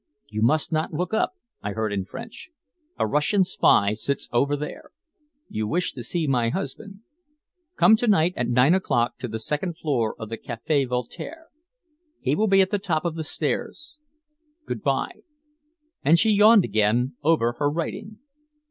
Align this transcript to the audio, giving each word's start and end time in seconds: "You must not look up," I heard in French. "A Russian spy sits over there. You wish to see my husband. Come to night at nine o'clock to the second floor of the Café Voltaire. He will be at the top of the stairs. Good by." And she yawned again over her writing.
"You 0.29 0.41
must 0.41 0.71
not 0.71 0.91
look 0.91 1.13
up," 1.13 1.33
I 1.61 1.73
heard 1.73 1.93
in 1.93 2.05
French. 2.05 2.49
"A 2.97 3.05
Russian 3.05 3.43
spy 3.43 3.93
sits 3.93 4.27
over 4.31 4.55
there. 4.57 4.89
You 5.47 5.67
wish 5.67 5.93
to 5.93 6.01
see 6.01 6.25
my 6.25 6.49
husband. 6.49 7.01
Come 7.77 7.95
to 7.97 8.07
night 8.07 8.33
at 8.35 8.47
nine 8.49 8.73
o'clock 8.73 9.19
to 9.19 9.27
the 9.27 9.37
second 9.37 9.77
floor 9.77 10.15
of 10.17 10.29
the 10.29 10.39
Café 10.39 10.87
Voltaire. 10.89 11.49
He 12.19 12.35
will 12.35 12.47
be 12.47 12.61
at 12.61 12.71
the 12.71 12.79
top 12.79 13.05
of 13.05 13.13
the 13.13 13.23
stairs. 13.23 13.99
Good 14.65 14.81
by." 14.81 15.21
And 16.03 16.17
she 16.17 16.31
yawned 16.31 16.65
again 16.65 17.15
over 17.21 17.51
her 17.59 17.69
writing. 17.69 18.17